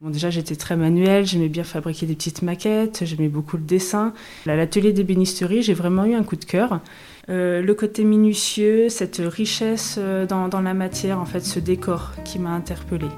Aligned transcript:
Déjà, 0.00 0.30
j'étais 0.30 0.54
très 0.54 0.76
manuelle, 0.76 1.26
j'aimais 1.26 1.48
bien 1.48 1.64
fabriquer 1.64 2.06
des 2.06 2.14
petites 2.14 2.42
maquettes, 2.42 3.02
j'aimais 3.04 3.26
beaucoup 3.26 3.56
le 3.56 3.64
dessin. 3.64 4.14
À 4.46 4.54
l'atelier 4.54 4.92
d'ébénisterie, 4.92 5.60
j'ai 5.60 5.74
vraiment 5.74 6.04
eu 6.04 6.14
un 6.14 6.22
coup 6.22 6.36
de 6.36 6.44
cœur. 6.44 6.80
Euh, 7.28 7.60
le 7.62 7.74
côté 7.74 8.04
minutieux, 8.04 8.90
cette 8.90 9.16
richesse 9.16 9.96
euh, 9.98 10.24
dans, 10.24 10.46
dans, 10.46 10.60
la 10.60 10.72
matière, 10.72 11.18
en 11.18 11.24
fait, 11.24 11.40
ce 11.40 11.58
décor 11.58 12.12
qui 12.24 12.38
m'a 12.38 12.50
interpellée. 12.50 13.10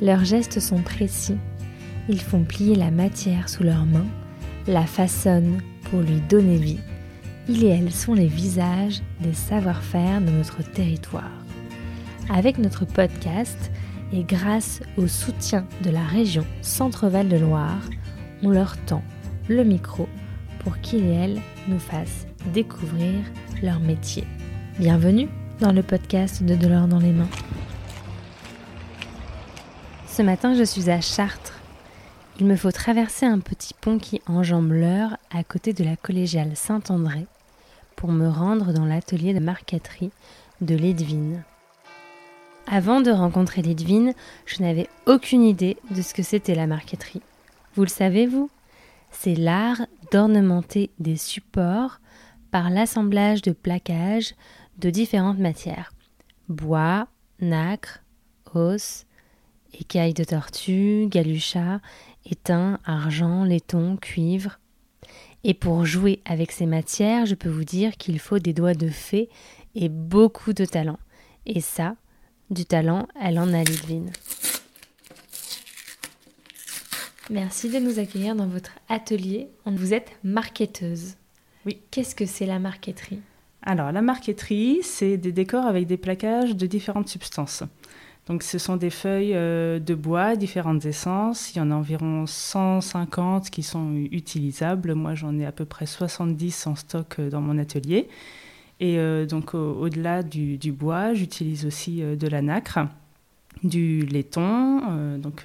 Leurs 0.00 0.24
gestes 0.24 0.60
sont 0.60 0.80
précis. 0.80 1.36
Ils 2.08 2.22
font 2.22 2.42
plier 2.42 2.74
la 2.74 2.90
matière 2.90 3.50
sous 3.50 3.62
leurs 3.62 3.84
mains, 3.84 4.06
la 4.66 4.86
façonnent 4.86 5.60
pour 5.90 6.00
lui 6.00 6.22
donner 6.26 6.56
vie. 6.56 6.80
Ils 7.50 7.64
et 7.64 7.68
elles 7.68 7.92
sont 7.92 8.14
les 8.14 8.28
visages 8.28 9.02
des 9.20 9.34
savoir-faire 9.34 10.22
de 10.22 10.30
notre 10.30 10.62
territoire. 10.62 11.30
Avec 12.30 12.56
notre 12.56 12.86
podcast, 12.86 13.70
et 14.12 14.22
grâce 14.22 14.80
au 14.96 15.06
soutien 15.06 15.66
de 15.82 15.90
la 15.90 16.02
région 16.02 16.46
Centre-Val 16.62 17.28
de 17.28 17.36
Loire, 17.36 17.82
on 18.42 18.50
leur 18.50 18.76
tend 18.84 19.02
le 19.48 19.64
micro 19.64 20.08
pour 20.60 20.78
qu'ils 20.80 21.04
et 21.04 21.14
elles 21.14 21.40
nous 21.68 21.78
fassent 21.78 22.26
découvrir 22.52 23.14
leur 23.62 23.80
métier. 23.80 24.24
Bienvenue 24.78 25.28
dans 25.60 25.72
le 25.72 25.82
podcast 25.82 26.42
de 26.42 26.54
De 26.54 26.68
l'or 26.68 26.86
dans 26.88 27.00
les 27.00 27.12
mains. 27.12 27.28
Ce 30.06 30.22
matin, 30.22 30.54
je 30.54 30.64
suis 30.64 30.90
à 30.90 31.00
Chartres. 31.00 31.60
Il 32.40 32.46
me 32.46 32.56
faut 32.56 32.72
traverser 32.72 33.26
un 33.26 33.40
petit 33.40 33.74
pont 33.74 33.98
qui 33.98 34.22
enjambe 34.26 34.72
l'Eure 34.72 35.16
à 35.30 35.42
côté 35.42 35.72
de 35.72 35.84
la 35.84 35.96
collégiale 35.96 36.52
Saint-André 36.54 37.26
pour 37.96 38.12
me 38.12 38.28
rendre 38.28 38.72
dans 38.72 38.84
l'atelier 38.84 39.34
de 39.34 39.40
marqueterie 39.40 40.12
de 40.60 40.76
Ledvine. 40.76 41.42
Avant 42.70 43.00
de 43.00 43.10
rencontrer 43.10 43.62
Lidvine, 43.62 44.12
je 44.44 44.62
n'avais 44.62 44.88
aucune 45.06 45.42
idée 45.42 45.78
de 45.90 46.02
ce 46.02 46.12
que 46.12 46.22
c'était 46.22 46.54
la 46.54 46.66
marqueterie. 46.66 47.22
Vous 47.74 47.82
le 47.82 47.88
savez, 47.88 48.26
vous? 48.26 48.50
C'est 49.10 49.34
l'art 49.34 49.86
d'ornementer 50.12 50.90
des 50.98 51.16
supports 51.16 51.98
par 52.50 52.68
l'assemblage 52.68 53.40
de 53.40 53.52
plaquages 53.52 54.34
de 54.76 54.90
différentes 54.90 55.38
matières. 55.38 55.94
Bois, 56.50 57.08
nacre, 57.40 58.02
os, 58.54 59.06
écailles 59.72 60.12
de 60.12 60.24
tortue, 60.24 61.06
galucha, 61.08 61.80
étain, 62.26 62.80
argent, 62.84 63.44
laiton, 63.44 63.96
cuivre. 63.96 64.58
Et 65.42 65.54
pour 65.54 65.86
jouer 65.86 66.20
avec 66.26 66.52
ces 66.52 66.66
matières, 66.66 67.24
je 67.24 67.34
peux 67.34 67.48
vous 67.48 67.64
dire 67.64 67.96
qu'il 67.96 68.18
faut 68.18 68.38
des 68.38 68.52
doigts 68.52 68.74
de 68.74 68.88
fée 68.88 69.30
et 69.74 69.88
beaucoup 69.88 70.52
de 70.52 70.66
talent. 70.66 70.98
Et 71.46 71.62
ça, 71.62 71.96
du 72.50 72.64
talent, 72.64 73.08
elle 73.20 73.38
en 73.38 73.52
a 73.52 73.62
Lidvine. 73.62 74.10
Merci 77.30 77.68
de 77.68 77.78
nous 77.78 77.98
accueillir 77.98 78.34
dans 78.34 78.46
votre 78.46 78.72
atelier. 78.88 79.48
Vous 79.66 79.92
êtes 79.92 80.12
marqueteuse. 80.24 81.16
Oui. 81.66 81.78
Qu'est-ce 81.90 82.14
que 82.14 82.24
c'est 82.24 82.46
la 82.46 82.58
marqueterie? 82.58 83.20
Alors, 83.62 83.92
la 83.92 84.00
marqueterie, 84.00 84.78
c'est 84.82 85.18
des 85.18 85.32
décors 85.32 85.66
avec 85.66 85.86
des 85.86 85.98
plaquages 85.98 86.56
de 86.56 86.66
différentes 86.66 87.08
substances. 87.08 87.64
Donc, 88.26 88.42
ce 88.42 88.58
sont 88.58 88.76
des 88.76 88.90
feuilles 88.90 89.34
euh, 89.34 89.78
de 89.78 89.94
bois, 89.94 90.36
différentes 90.36 90.84
essences. 90.86 91.54
Il 91.54 91.58
y 91.58 91.60
en 91.60 91.70
a 91.70 91.74
environ 91.74 92.26
150 92.26 93.50
qui 93.50 93.62
sont 93.62 93.94
utilisables. 94.10 94.94
Moi, 94.94 95.14
j'en 95.14 95.38
ai 95.38 95.44
à 95.44 95.52
peu 95.52 95.64
près 95.64 95.86
70 95.86 96.66
en 96.66 96.76
stock 96.76 97.16
euh, 97.18 97.30
dans 97.30 97.40
mon 97.40 97.58
atelier. 97.58 98.08
Et 98.80 98.98
euh, 98.98 99.26
donc 99.26 99.54
au-delà 99.54 100.22
du, 100.22 100.72
bois, 100.72 101.14
j'utilise 101.14 101.66
aussi 101.66 102.02
euh, 102.02 102.16
de 102.16 102.28
la 102.28 102.42
nacre, 102.42 102.80
du 103.64 104.06
laiton, 104.06 104.80
euh, 104.90 105.18
donc 105.18 105.44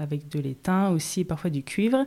avec 0.00 0.28
de 0.28 0.38
l'étain 0.38 0.90
aussi, 0.90 1.24
parfois 1.24 1.50
du 1.50 1.62
cuivre. 1.62 2.04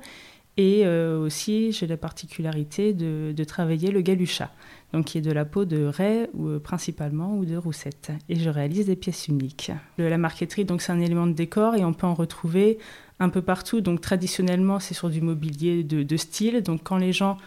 Et 0.60 0.88
aussi, 0.88 1.72
j'ai 1.72 1.86
la 1.86 1.98
particularité 1.98 2.92
de, 2.92 3.44
travailler 3.44 3.92
le 3.92 4.02
galucha, 4.02 4.50
donc 4.92 5.06
qui 5.06 5.20
est 5.20 5.22
de 5.22 5.32
la 5.32 5.46
peau 5.46 5.66
de 5.66 5.86
raie 5.86 6.32
ou, 6.34 6.58
principalement 6.58 7.38
ou 7.38 7.46
de 7.46 7.56
roussette. 7.56 8.12
Et 8.28 8.36
je 8.38 8.50
réalise 8.50 8.88
des 8.88 8.96
pièces 8.96 9.28
uniques. 9.28 9.72
La 10.00 10.18
marqueterie, 10.18 10.66
donc 10.66 10.82
c'est 10.82 10.92
un 10.92 11.00
élément 11.00 11.28
de 11.28 11.34
décor 11.34 11.76
et 11.76 11.86
on 11.86 11.94
peut 11.94 12.08
en 12.08 12.16
retrouver 12.16 12.80
un 13.20 13.30
peu 13.30 13.44
partout. 13.44 13.82
Donc 13.82 14.02
traditionnellement, 14.02 14.80
c'est 14.80 14.96
sur 14.96 15.12
du 15.12 15.22
mobilier 15.22 15.84
de, 15.84 16.02
de 16.02 16.18
style. 16.18 16.64
Donc 16.64 16.82
quand 16.82 16.98
les 16.98 17.14
gens 17.14 17.38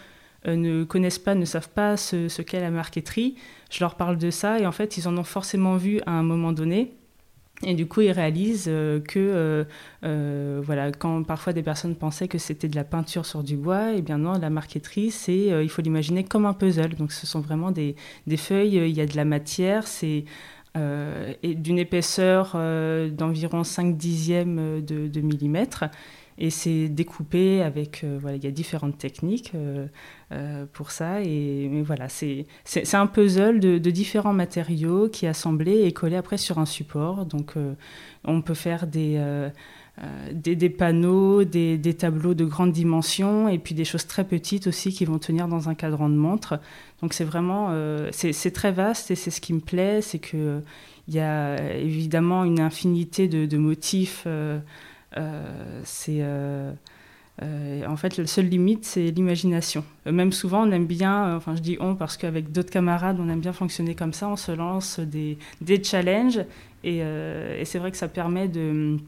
ne 0.47 0.85
connaissent 0.85 1.19
pas, 1.19 1.35
ne 1.35 1.45
savent 1.45 1.69
pas 1.69 1.97
ce, 1.97 2.43
qu'est 2.43 2.61
la 2.61 2.71
marqueterie, 2.71 3.37
je 3.71 3.81
leur 3.81 3.95
parle 3.95 4.19
de 4.19 4.31
ça 4.31 4.59
et 4.59 4.67
en 4.67 4.73
fait, 4.73 4.97
ils 4.97 5.09
en 5.09 5.17
ont 5.17 5.25
forcément 5.25 5.77
vu 5.77 6.01
à 6.07 6.13
un 6.13 6.23
moment 6.23 6.53
donné. 6.53 6.95
Et 7.63 7.75
du 7.75 7.87
coup, 7.87 8.01
ils 8.01 8.11
réalisent 8.11 8.69
euh, 8.69 9.01
que, 9.01 9.67
euh, 10.03 10.63
voilà, 10.65 10.93
quand 10.93 11.23
parfois 11.25 11.53
des 11.53 11.63
personnes 11.63 11.95
pensaient 11.95 12.27
que 12.27 12.39
c'était 12.39 12.69
de 12.69 12.77
la 12.77 12.85
peinture 12.85 13.27
sur 13.27 13.43
du 13.43 13.57
bois, 13.57 13.93
et 13.93 13.99
eh 13.99 14.03
bien 14.03 14.17
non, 14.17 14.33
la 14.39 14.49
marqueterie, 14.49 15.11
c'est, 15.11 15.63
il 15.63 15.69
faut 15.69 15.83
l'imaginer 15.83 16.25
comme 16.25 16.47
un 16.47 16.55
puzzle. 16.55 16.95
Donc, 16.95 17.13
ce 17.13 17.27
sont 17.27 17.41
vraiment 17.41 17.71
des, 17.71 17.97
feuilles, 18.39 18.77
il 18.77 18.97
y 18.97 19.01
a 19.03 19.07
de 19.07 19.17
la 19.17 19.27
matière, 19.27 19.87
c'est 19.87 20.25
d'une 20.75 21.79
épaisseur 21.79 22.57
d'environ 23.13 23.63
5 23.63 23.97
dixièmes 23.97 24.83
de 24.83 25.21
millimètre. 25.21 25.85
Et 26.43 26.49
c'est 26.49 26.89
découpé 26.89 27.63
avec, 27.63 28.01
euh, 28.03 28.19
voilà, 28.19 28.39
il 28.39 28.45
y 28.45 28.47
a 28.47 28.51
différentes 28.51 28.97
techniques 28.97 29.53
euh, 29.55 29.87
euh, 30.33 30.65
pour 30.73 30.91
ça. 30.91 31.21
Et 31.21 31.69
mais 31.71 31.83
voilà, 31.83 32.09
c'est 32.09 32.47
un 32.95 33.07
puzzle 33.07 33.61
de, 33.61 33.91
différents 33.91 34.33
matériaux 34.33 35.11
qui 35.11 35.27
est 35.27 35.29
assemblé 35.29 35.83
et 35.83 35.93
collé 35.93 36.17
après 36.17 36.39
sur 36.39 36.59
un 36.59 36.65
support. 36.65 37.27
Donc 37.27 37.55
on 38.25 38.41
peut 38.41 38.55
faire 38.55 38.87
des, 38.87 39.21
des, 40.33 40.71
panneaux, 40.71 41.45
des, 41.45 41.77
des, 41.77 41.95
tableaux 41.95 42.33
de 42.33 42.47
grande 42.47 42.73
dimension 42.73 43.49
et 43.49 43.59
puis 43.59 43.75
des 43.75 43.85
choses 43.85 44.07
très 44.07 44.25
petites 44.25 44.67
aussi 44.67 44.93
qui 44.93 45.05
vont 45.05 45.19
tenir 45.19 45.47
dans 45.47 45.69
un 45.69 45.75
cadran 45.75 46.09
de 46.09 46.15
montre. 46.15 46.59
Donc 47.03 47.13
c'est 47.13 47.25
vraiment, 47.25 47.75
c'est 48.13 48.53
très 48.53 48.73
vaste 48.73 49.11
et 49.11 49.15
c'est 49.15 49.31
ce 49.31 49.43
qui 49.43 49.53
me 49.53 49.61
plaît, 49.61 50.01
c'est 50.01 50.21
qu'il 50.21 50.63
y 51.09 51.19
a 51.19 51.75
évidemment 51.75 52.45
une 52.45 52.61
infinité 52.61 53.29
de, 53.29 53.59
motifs. 53.59 54.27
C'est 55.85 56.19
euh, 56.21 56.73
euh, 57.43 57.87
en 57.87 57.97
fait, 57.97 58.17
la 58.19 58.27
seule 58.27 58.49
limite, 58.49 58.85
c'est 58.85 59.11
l'imagination. 59.11 59.85
Même 60.07 60.33
souvent, 60.33 60.67
on 60.67 60.73
aime 60.73 60.87
bien, 60.87 61.37
enfin 61.37 61.57
je 61.57 61.63
dis 61.63 61.77
on 61.81 61.95
parce 61.95 62.17
qu'avec 62.17 62.53
d'autres 62.53 62.71
camarades, 62.71 63.19
on 63.21 63.29
aime 63.29 63.41
bien 63.41 63.53
fonctionner 63.53 63.95
comme 63.95 64.13
ça, 64.13 64.29
on 64.29 64.37
se 64.37 64.53
lance 64.53 65.01
des, 65.01 65.39
des 65.61 65.83
challenges 65.83 66.41
et, 66.85 67.03
c'est 67.65 67.79
vrai 67.79 67.91
que 67.91 67.97
ça 67.97 68.09
permet 68.09 68.49
de, 68.49 68.99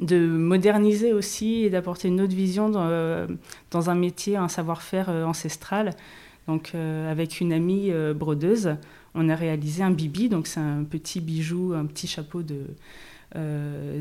de 0.00 0.26
moderniser 0.26 1.12
aussi 1.12 1.64
et 1.64 1.70
d'apporter 1.70 2.08
une 2.08 2.20
autre 2.20 2.34
vision 2.34 2.68
dans, 2.68 3.26
dans 3.72 3.90
un 3.90 3.94
métier, 3.96 4.36
un 4.36 4.48
savoir-faire 4.48 5.08
ancestral. 5.08 5.90
Donc 6.46 6.74
avec 6.74 7.40
une 7.40 7.52
amie 7.52 7.90
brodeuse, 8.14 8.76
on 9.14 9.28
a 9.28 9.34
réalisé 9.34 9.82
un 9.82 9.90
bibi, 9.90 10.28
donc 10.28 10.46
c'est 10.46 10.60
un 10.60 10.84
petit 10.84 11.20
bijou, 11.20 11.72
un 11.74 11.86
petit 11.86 12.06
chapeau 12.06 12.42
de, 12.42 12.54
euh, 12.54 12.66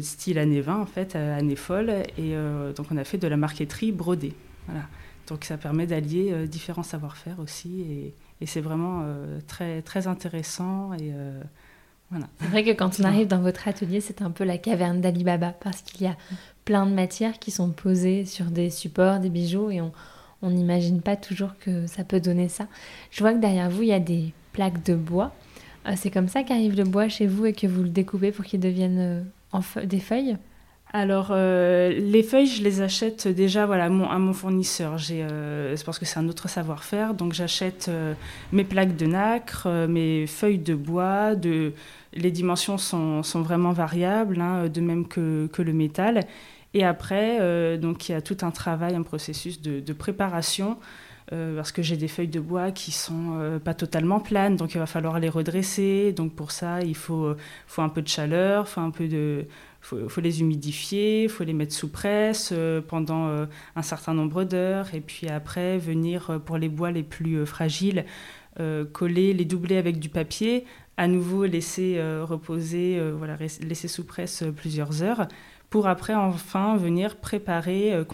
style 0.01 0.37
année 0.37 0.61
20 0.61 0.81
en 0.81 0.85
fait, 0.85 1.15
année 1.15 1.55
folle. 1.55 1.89
Et 2.17 2.35
euh, 2.35 2.73
donc 2.73 2.87
on 2.91 2.97
a 2.97 3.03
fait 3.03 3.17
de 3.17 3.27
la 3.27 3.37
marqueterie 3.37 3.91
brodée. 3.91 4.33
Voilà. 4.67 4.85
Donc 5.27 5.45
ça 5.45 5.57
permet 5.57 5.87
d'allier 5.87 6.31
euh, 6.31 6.47
différents 6.47 6.83
savoir-faire 6.83 7.39
aussi. 7.39 7.81
Et, 7.81 8.13
et 8.41 8.45
c'est 8.45 8.61
vraiment 8.61 9.05
très, 9.47 9.81
très 9.81 10.07
intéressant. 10.07 10.91
Et, 10.93 11.13
voilà. 12.11 12.27
C'est 12.41 12.47
vrai 12.47 12.63
que 12.65 12.71
quand 12.71 12.99
on 12.99 13.03
arrive 13.05 13.27
dans 13.27 13.39
votre 13.39 13.69
atelier, 13.69 14.01
c'est 14.01 14.21
un 14.21 14.31
peu 14.31 14.43
la 14.43 14.57
caverne 14.57 14.99
d'Alibaba 14.99 15.53
parce 15.61 15.81
qu'il 15.81 16.05
y 16.05 16.09
a 16.09 16.17
plein 16.65 16.85
de 16.85 16.91
matières 16.91 17.39
qui 17.39 17.51
sont 17.51 17.69
posées 17.69 18.25
sur 18.25 18.47
des 18.47 18.69
supports, 18.69 19.19
des 19.19 19.29
bijoux 19.29 19.71
et 19.71 19.79
on 19.79 20.49
n'imagine 20.49 21.01
pas 21.01 21.15
toujours 21.15 21.51
que 21.57 21.87
ça 21.87 22.03
peut 22.03 22.19
donner 22.19 22.49
ça. 22.49 22.67
Je 23.11 23.23
vois 23.23 23.33
que 23.33 23.39
derrière 23.39 23.69
vous, 23.69 23.83
il 23.83 23.89
y 23.89 23.93
a 23.93 24.01
des 24.01 24.33
plaques 24.51 24.83
de 24.83 24.95
bois. 24.95 25.33
Ah, 25.85 25.95
c'est 25.95 26.11
comme 26.11 26.29
ça 26.29 26.43
qu'arrive 26.43 26.75
le 26.75 26.85
bois 26.85 27.09
chez 27.09 27.27
vous 27.27 27.45
et 27.45 27.53
que 27.53 27.67
vous 27.67 27.83
le 27.83 27.89
découpez 27.89 28.31
pour 28.31 28.45
qu'il 28.45 28.59
devienne 28.59 29.25
euh, 29.53 29.85
des 29.85 29.99
feuilles? 29.99 30.37
Alors, 30.93 31.29
euh, 31.31 31.89
les 31.89 32.23
feuilles, 32.23 32.45
je 32.45 32.63
les 32.63 32.81
achète 32.81 33.27
déjà 33.27 33.65
voilà, 33.65 33.85
à, 33.85 33.89
mon, 33.89 34.33
fournisseur. 34.33 34.97
Euh, 35.11 35.75
c'est 35.75 35.85
parce 35.85 35.97
que 35.97 36.05
c'est 36.05 36.19
un 36.19 36.29
autre 36.29 36.47
savoir-faire. 36.47 37.15
Donc, 37.15 37.33
j'achète 37.33 37.89
mes 38.51 38.63
plaques 38.63 38.95
de 38.95 39.07
nacre, 39.07 39.67
mes 39.89 40.27
feuilles 40.27 40.59
de 40.59 40.75
bois. 40.75 41.33
Les 42.13 42.31
dimensions 42.31 42.77
sont, 42.77 43.21
vraiment 43.41 43.71
variables, 43.71 44.39
hein, 44.39 44.67
de 44.69 44.81
même 44.81 45.07
que, 45.07 45.49
le 45.57 45.73
métal. 45.73 46.21
Et 46.75 46.85
après, 46.85 47.77
donc, 47.79 48.07
il 48.07 48.11
y 48.11 48.15
a 48.15 48.21
tout 48.21 48.37
un 48.43 48.51
travail, 48.51 48.93
un 48.93 49.01
processus 49.01 49.61
de 49.61 49.93
préparation 49.93 50.77
euh, 51.31 51.55
parce 51.55 51.71
que 51.71 51.81
j'ai 51.81 51.95
des 51.95 52.09
feuilles 52.09 52.27
de 52.27 52.39
bois 52.39 52.71
qui 52.71 52.91
sont 52.91 53.37
euh, 53.37 53.57
pas 53.57 53.73
totalement 53.73 54.19
planes, 54.19 54.57
donc 54.57 54.75
il 54.75 54.77
va 54.77 54.85
falloir 54.85 55.19
les 55.19 55.29
redresser. 55.29 56.11
Donc 56.11 56.33
pour 56.33 56.51
ça, 56.51 56.81
il 56.81 56.95
faut, 56.95 57.25
euh, 57.25 57.37
un 57.77 57.89
peu 57.89 58.01
de 58.01 58.07
chaleur, 58.07 58.67
faut 58.67 58.81
faut, 59.81 60.21
les 60.21 60.41
humidifier, 60.41 61.27
faut 61.27 61.43
les 61.43 61.53
mettre 61.53 61.73
sous 61.73 61.89
presse 61.89 62.53
pendant 62.87 63.45
un 63.75 63.81
certain 63.81 64.13
nombre 64.13 64.45
d'heures, 64.45 64.93
et 64.93 65.01
puis 65.01 65.27
après 65.27 65.77
venir 65.77 66.39
pour 66.45 66.57
les 66.57 66.69
bois 66.69 66.89
les 66.89 67.03
plus 67.03 67.45
fragiles, 67.45 68.05
coller, 68.93 69.33
les 69.33 69.43
doubler 69.43 69.75
avec 69.75 69.99
du 69.99 70.07
papier, 70.07 70.63
à 70.95 71.09
nouveau 71.09 71.43
laisser 71.43 72.01
reposer, 72.21 72.97
voilà, 73.17 73.35
laisser 73.35 73.89
sous 73.89 74.05
presse 74.05 74.45
plusieurs 74.55 75.03
heures 75.03 75.27
pour 75.69 75.87
après 75.87 76.13
enfin 76.13 76.77
venir 76.77 77.17
préparer, 77.17 78.05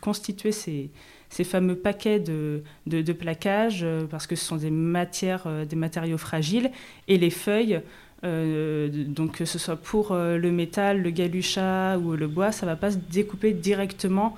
constituer 0.00 0.50
ces, 0.50 0.90
ces 1.28 1.44
fameux 1.44 1.76
paquets 1.76 2.20
de, 2.20 2.62
de, 2.86 3.12
plaquage, 3.12 3.84
parce 4.10 4.26
que 4.26 4.36
ce 4.36 4.44
sont 4.44 4.56
des 4.56 4.70
matières, 4.70 5.46
des 5.68 5.76
matériaux 5.76 6.18
fragiles, 6.18 6.70
et 7.08 7.18
les 7.18 7.30
feuilles 7.30 7.80
donc 8.22 9.32
que 9.32 9.44
ce 9.44 9.58
soit 9.58 9.76
pour 9.76 10.14
le 10.14 10.50
métal, 10.50 11.02
le 11.02 11.10
galuchat 11.10 11.98
ou 11.98 12.16
le 12.16 12.26
bois, 12.26 12.50
ça 12.50 12.66
ne 12.66 12.72
va 12.72 12.76
pas 12.76 12.90
se 12.90 12.96
découper 12.96 13.52
directement 13.52 14.34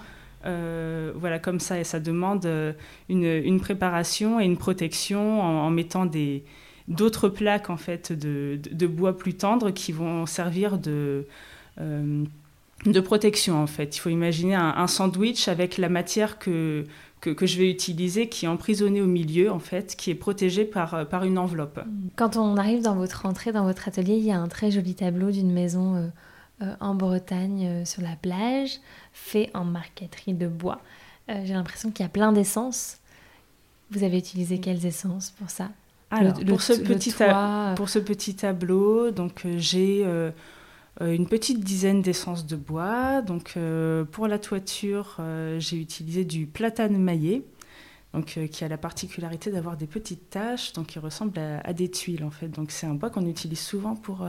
euh, 0.47 1.13
voilà, 1.17 1.39
comme 1.39 1.61
ça, 1.61 1.79
et 1.81 1.85
ça 1.85 1.99
demande 2.01 2.47
euh, 2.47 2.73
une, 3.09 3.61
préparation 3.61 4.41
et 4.41 4.45
une 4.45 4.57
protection 4.57 5.43
en, 5.43 5.71
mettant 5.71 6.07
des, 6.07 6.45
d'autres 6.87 7.29
plaques 7.29 7.71
en 7.71 7.77
fait 7.77 8.13
de, 8.13 8.87
bois 8.87 9.17
plus 9.17 9.35
tendres 9.35 9.71
qui 9.71 9.93
vont 9.93 10.27
servir 10.27 10.79
de, 10.79 11.27
euh, 11.81 12.25
de 12.87 13.01
protection 13.01 13.61
en 13.61 13.67
fait. 13.67 13.97
Il 13.97 14.01
faut 14.01 14.11
imaginer 14.11 14.55
un, 14.55 14.87
sandwich 14.87 15.49
avec 15.49 15.79
la 15.79 15.89
matière 15.89 16.39
que, 16.39 16.85
que, 17.21 17.47
je 17.47 17.59
vais 17.59 17.71
utiliser 17.71 18.29
qui 18.29 18.45
est 18.45 18.49
emprisonnée 18.49 19.03
au 19.03 19.07
milieu 19.07 19.51
en 19.51 19.59
fait, 19.59 19.97
qui 19.97 20.11
est 20.11 20.15
protégée 20.15 20.65
par, 20.65 21.07
par 21.09 21.25
une 21.25 21.39
enveloppe. 21.39 21.81
Quand 22.17 22.37
on 22.37 22.57
arrive 22.57 22.83
dans 22.83 22.95
votre 22.95 23.27
entrée, 23.27 23.53
dans 23.53 23.65
votre 23.65 23.89
atelier, 23.89 24.15
il 24.15 24.25
y 24.25 24.33
a 24.33 24.39
un 24.39 24.49
très 24.49 24.71
joli 24.71 24.95
tableau 24.95 25.31
d'une 25.31 25.53
maison 25.53 26.11
euh, 26.61 26.75
en 26.81 26.97
Bretagne 26.97 27.67
euh, 27.67 27.85
sur 27.85 28.03
la 28.03 28.17
plage, 28.17 28.81
fait 29.13 29.49
en 29.55 29.63
marqueterie 29.63 30.35
de 30.35 30.49
bois. 30.49 30.81
Euh, 31.31 31.41
j'ai 31.45 31.55
l'impression 31.55 31.93
qu'il 31.93 32.03
y 32.03 32.07
a 32.07 32.09
plein 32.09 32.33
d'essences. 32.33 32.99
Vous 33.93 34.03
avez 34.03 34.19
utilisé 34.19 34.59
quelles 34.59 34.85
essences 34.85 35.31
pour 35.39 35.51
ça? 35.51 35.69
Alors, 36.11 36.35
pour, 36.35 36.61
ce 36.61 36.73
petit 36.73 37.15
pour 37.77 37.89
ce 37.89 38.01
petit 38.01 38.35
tableau, 38.35 39.13
donc 39.13 39.47
j'ai 39.57 40.05
une 41.01 41.29
petite 41.29 41.61
dizaine 41.61 42.03
d'essences 42.03 42.47
de 42.47 42.57
bois. 42.57 43.23
Donc 43.23 43.57
pour 44.11 44.29
la 44.29 44.39
toiture, 44.39 45.21
j'ai 45.59 45.77
utilisé 45.77 46.25
du 46.25 46.47
platane 46.47 46.97
maillé. 46.97 47.45
Donc, 48.15 48.39
qui 48.51 48.65
a 48.65 48.69
la 48.69 48.79
particularité 48.79 49.51
d'avoir 49.51 49.77
des 49.77 49.87
petites 49.87 50.31
taches, 50.31 50.73
donc 50.73 50.87
qui 50.87 50.99
ressemblent 50.99 51.39
à, 51.39 51.73
des 51.75 51.91
tuiles 51.91 52.25
en 52.25 52.31
fait. 52.31 52.49
Donc 52.49 52.71
c'est 52.71 52.87
un 52.87 52.95
bois 52.95 53.11
qu'on 53.11 53.27
utilise 53.27 53.61
souvent 53.61 53.95
pour, 53.97 54.27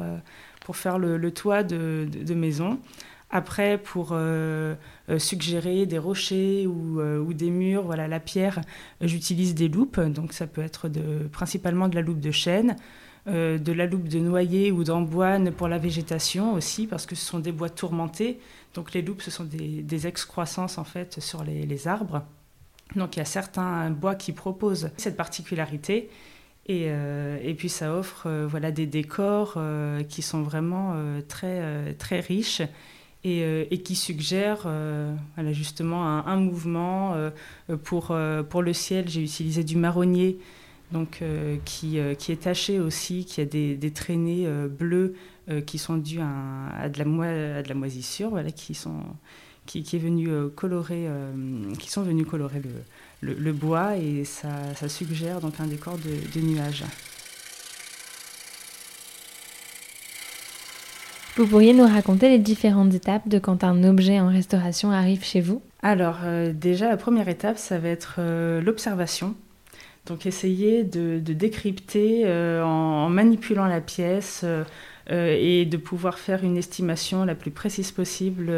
pour 0.59 0.75
faire 0.75 0.99
le, 0.99 1.31
toit 1.31 1.63
de, 1.63 2.33
maison. 2.33 2.79
Après, 3.31 3.77
pour 3.77 4.09
euh, 4.11 4.73
euh, 5.09 5.19
suggérer 5.19 5.85
des 5.85 5.99
rochers 5.99 6.65
euh, 6.65 7.19
ou, 7.19 7.33
des 7.33 7.51
murs, 7.51 7.83
voilà, 7.83 8.07
la 8.07 8.19
pierre, 8.19 8.59
j'utilise 9.01 9.53
des 9.53 9.67
loupes. 9.67 9.99
Donc, 9.99 10.33
ça 10.33 10.47
peut 10.47 10.61
être 10.61 10.89
de, 10.89 11.27
principalement 11.31 11.87
de 11.87 11.95
la 11.95 12.01
loupe 12.01 12.19
de 12.19 12.31
chêne, 12.31 12.75
de 13.27 13.71
la 13.71 13.85
loupe 13.85 14.07
de 14.07 14.19
noyer 14.19 14.71
ou 14.71 14.83
d'amboine 14.83 15.51
pour 15.51 15.67
la 15.67 15.77
végétation 15.77 16.53
aussi, 16.53 16.87
parce 16.87 17.05
que 17.05 17.15
ce 17.15 17.25
sont 17.25 17.39
des 17.39 17.51
bois 17.51 17.69
tourmentés. 17.69 18.39
Donc, 18.73 18.93
les 18.93 19.01
loupes, 19.01 19.21
ce 19.21 19.31
sont 19.31 19.45
des, 19.45 20.07
excroissances 20.07 20.77
en 20.77 20.83
fait 20.83 21.19
sur 21.19 21.43
les, 21.43 21.87
arbres. 21.87 22.23
Donc, 22.95 23.15
il 23.15 23.19
y 23.19 23.21
a 23.21 23.25
certains 23.25 23.89
bois 23.89 24.15
qui 24.15 24.31
proposent 24.31 24.91
cette 24.97 25.17
particularité. 25.17 26.09
Euh, 26.69 27.39
et, 27.41 27.55
puis 27.55 27.67
ça 27.67 27.95
offre 27.95 28.27
euh, 28.27 28.45
voilà, 28.47 28.71
des 28.71 28.85
décors 28.85 29.55
euh, 29.57 30.03
qui 30.03 30.21
sont 30.21 30.43
vraiment 30.43 30.93
très, 31.27 31.93
très 31.95 32.19
riches 32.19 32.61
et, 33.23 33.81
qui 33.83 33.95
suggèrent 33.95 34.67
justement 35.51 36.05
un, 36.05 36.35
mouvement. 36.37 37.15
pour, 37.83 38.15
pour 38.49 38.61
le 38.61 38.73
ciel, 38.73 39.09
j'ai 39.09 39.23
utilisé 39.23 39.63
du 39.63 39.77
marronnier. 39.77 40.39
Donc, 40.91 41.21
qui, 41.65 41.99
qui, 42.17 42.31
est 42.31 42.41
taché 42.41 42.79
aussi, 42.79 43.25
qui 43.25 43.41
a 43.41 43.45
des, 43.45 43.75
des 43.75 43.91
traînées 43.91 44.47
bleues 44.69 45.13
qui 45.67 45.77
sont 45.77 45.97
dues 45.97 46.19
à, 46.19 46.81
à, 46.81 46.89
de 46.89 46.97
la 46.97 47.57
à, 47.57 47.61
de 47.61 47.69
la 47.69 47.75
moisissure, 47.75 48.31
voilà, 48.31 48.51
qui, 48.51 48.73
sont, 48.73 49.03
qui, 49.67 49.83
qui 49.83 49.97
est 49.97 49.99
venu 49.99 50.29
colorer, 50.55 51.07
qui 51.77 51.91
sont 51.91 52.01
venus 52.01 52.25
colorer 52.25 52.59
le, 52.59 52.71
le, 53.21 53.53
bois 53.53 53.97
et 53.97 54.23
ça, 54.23 54.87
suggère 54.87 55.41
donc 55.41 55.59
un 55.59 55.67
décor 55.67 55.97
de, 55.97 56.41
nuages. 56.41 56.83
Vous 61.35 61.47
pourriez 61.47 61.73
nous 61.73 61.87
raconter 61.87 62.29
les 62.29 62.39
différentes 62.39 62.93
étapes 62.93 63.27
de 63.27 63.39
quand 63.39 63.63
un 63.63 63.83
objet 63.83 64.19
en 64.19 64.27
restauration 64.27 64.91
arrive 64.91 65.23
chez 65.23 65.39
vous? 65.39 65.61
Alors 65.81 66.19
euh, 66.23 66.51
déjà 66.51 66.89
la 66.89 66.97
première 66.97 67.29
étape 67.29 67.57
ça 67.57 67.79
va 67.79 67.87
être 67.87 68.15
euh, 68.19 68.61
l'observation. 68.61 69.35
Donc 70.05 70.25
essayer 70.25 70.83
de, 70.83 71.19
décrypter 71.19 72.23
euh, 72.25 72.63
en, 72.63 73.09
manipulant 73.09 73.67
la 73.67 73.81
pièce 73.81 74.45
et 75.11 75.65
de 75.65 75.77
pouvoir 75.77 76.19
faire 76.19 76.43
une 76.43 76.55
estimation 76.55 77.25
la 77.25 77.33
plus 77.33 77.49
précise 77.49 77.91
possible 77.91 78.51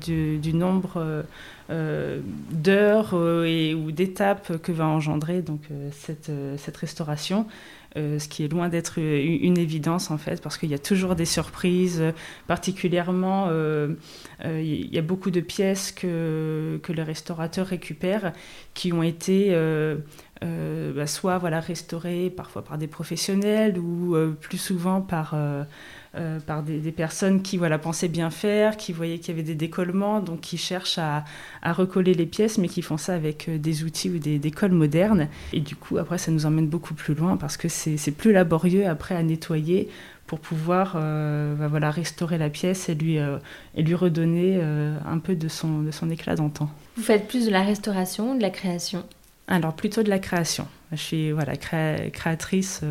du, 0.00 0.52
nombre 0.54 1.24
euh, 1.70 2.20
d'heures 2.50 3.10
euh, 3.12 3.74
ou 3.74 3.92
d'étapes 3.92 4.56
que 4.62 4.72
va 4.72 4.86
engendrer 4.86 5.44
euh, 5.70 6.56
cette 6.56 6.76
restauration. 6.78 7.46
Ce 7.96 8.28
qui 8.28 8.44
est 8.44 8.48
loin 8.48 8.68
d'être 8.68 8.98
une 8.98 9.58
évidence 9.58 10.10
en 10.10 10.18
fait, 10.18 10.42
parce 10.42 10.58
qu'il 10.58 10.70
y 10.70 10.74
a 10.74 10.78
toujours 10.78 11.14
des 11.14 11.24
surprises, 11.24 12.02
particulièrement 12.46 13.50
il 14.44 14.94
y 14.94 14.98
a 14.98 15.02
beaucoup 15.02 15.30
de 15.30 15.40
pièces 15.40 15.92
que, 15.92 16.78
que 16.82 16.92
les 16.92 17.02
restaurateurs 17.02 17.66
récupèrent 17.66 18.32
qui 18.74 18.92
ont 18.92 19.02
été 19.02 19.52
bah, 20.40 21.06
soit 21.06 21.38
voilà, 21.38 21.60
restaurées 21.60 22.30
parfois 22.30 22.62
par 22.62 22.78
des 22.78 22.88
professionnels 22.88 23.78
ou 23.78 24.16
plus 24.40 24.58
souvent 24.58 25.00
par 25.00 25.34
euh, 26.14 26.40
par 26.40 26.62
des, 26.62 26.80
personnes 26.90 27.42
qui 27.42 27.58
voilà, 27.58 27.78
pensaient 27.78 28.08
bien 28.08 28.30
faire, 28.30 28.78
qui 28.78 28.94
voyaient 28.94 29.18
qu'il 29.18 29.28
y 29.28 29.32
avait 29.32 29.46
des 29.46 29.54
décollements, 29.54 30.20
donc 30.20 30.40
qui 30.40 30.56
cherchent 30.56 30.98
à, 30.98 31.24
recoller 31.62 32.14
les 32.14 32.24
pièces, 32.24 32.56
mais 32.56 32.68
qui 32.68 32.80
font 32.80 32.96
ça 32.96 33.12
avec 33.12 33.46
euh, 33.46 33.58
des 33.58 33.84
outils 33.84 34.08
ou 34.08 34.18
des, 34.18 34.50
cols 34.50 34.72
modernes. 34.72 35.28
Et 35.52 35.60
du 35.60 35.76
coup, 35.76 35.98
après, 35.98 36.16
ça 36.16 36.30
nous 36.30 36.46
emmène 36.46 36.66
beaucoup 36.66 36.94
plus 36.94 37.14
loin 37.14 37.36
parce 37.36 37.58
que 37.58 37.68
c'est 37.68 38.10
plus 38.10 38.32
laborieux 38.32 38.86
après 38.86 39.16
à 39.16 39.22
nettoyer 39.22 39.90
pour 40.26 40.40
pouvoir 40.40 40.94
euh, 40.96 41.54
bah, 41.54 41.68
voilà, 41.68 41.90
restaurer 41.90 42.38
la 42.38 42.48
pièce 42.48 42.88
et 42.88 42.94
lui, 42.94 43.16
et 43.16 43.82
lui 43.82 43.94
redonner 43.94 44.62
un 44.62 45.18
peu 45.18 45.36
de 45.36 45.48
son, 45.48 45.82
de 45.82 45.90
son 45.90 46.08
éclat 46.08 46.36
d'antan. 46.36 46.70
Vous 46.96 47.02
faites 47.02 47.28
plus 47.28 47.44
de 47.44 47.50
la 47.50 47.62
restauration 47.62 48.32
ou 48.32 48.36
de 48.38 48.42
la 48.42 48.50
création? 48.50 49.04
Alors 49.46 49.74
plutôt 49.74 50.02
de 50.02 50.08
la 50.08 50.18
création. 50.18 50.66
Je 50.92 50.96
suis 50.96 51.32
voilà, 51.32 51.56
créatrice 51.56 52.82